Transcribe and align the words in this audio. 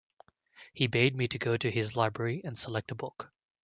He 0.73 0.87
bade 0.87 1.15
me 1.15 1.27
go 1.27 1.57
to 1.57 1.69
his 1.69 1.95
library 1.95 2.41
and 2.43 2.57
select 2.57 2.89
a 2.89 2.95
book. 2.95 3.31